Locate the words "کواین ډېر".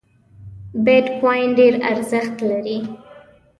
1.19-1.73